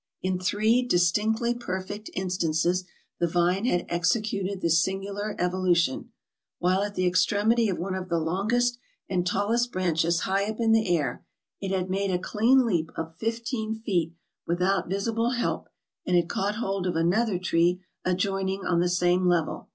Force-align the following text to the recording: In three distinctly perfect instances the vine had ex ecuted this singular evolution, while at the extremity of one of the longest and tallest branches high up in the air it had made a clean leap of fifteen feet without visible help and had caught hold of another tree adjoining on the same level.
In 0.23 0.39
three 0.39 0.81
distinctly 0.81 1.53
perfect 1.53 2.09
instances 2.15 2.85
the 3.19 3.27
vine 3.27 3.65
had 3.65 3.85
ex 3.87 4.13
ecuted 4.15 4.59
this 4.61 4.81
singular 4.83 5.35
evolution, 5.37 6.09
while 6.57 6.81
at 6.81 6.95
the 6.95 7.05
extremity 7.05 7.69
of 7.69 7.77
one 7.77 7.93
of 7.93 8.09
the 8.09 8.17
longest 8.17 8.79
and 9.07 9.27
tallest 9.27 9.71
branches 9.71 10.21
high 10.21 10.49
up 10.49 10.59
in 10.59 10.71
the 10.71 10.87
air 10.97 11.23
it 11.61 11.69
had 11.69 11.91
made 11.91 12.09
a 12.09 12.17
clean 12.17 12.65
leap 12.65 12.89
of 12.97 13.15
fifteen 13.17 13.75
feet 13.75 14.15
without 14.47 14.89
visible 14.89 15.33
help 15.33 15.69
and 16.03 16.15
had 16.15 16.27
caught 16.27 16.55
hold 16.55 16.87
of 16.87 16.95
another 16.95 17.37
tree 17.37 17.83
adjoining 18.03 18.65
on 18.65 18.79
the 18.79 18.89
same 18.89 19.27
level. 19.27 19.69